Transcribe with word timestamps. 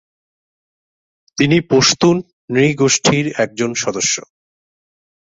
তিনি 1.37 1.57
পশতুন 1.69 2.15
নৃগোষ্ঠীর 2.49 3.25
একজন 3.37 3.71
সদস্য। 3.73 4.15